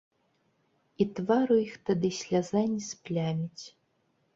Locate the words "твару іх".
1.19-1.77